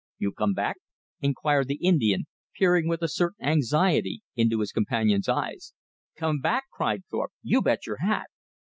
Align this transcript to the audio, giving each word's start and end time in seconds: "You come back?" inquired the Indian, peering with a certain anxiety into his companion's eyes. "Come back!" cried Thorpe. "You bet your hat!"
"You 0.17 0.31
come 0.31 0.53
back?" 0.55 0.77
inquired 1.19 1.67
the 1.67 1.75
Indian, 1.75 2.25
peering 2.57 2.87
with 2.87 3.03
a 3.03 3.07
certain 3.07 3.45
anxiety 3.45 4.23
into 4.35 4.61
his 4.61 4.71
companion's 4.71 5.29
eyes. 5.29 5.75
"Come 6.15 6.39
back!" 6.39 6.63
cried 6.71 7.03
Thorpe. 7.11 7.33
"You 7.43 7.61
bet 7.61 7.85
your 7.85 7.97
hat!" 7.97 8.25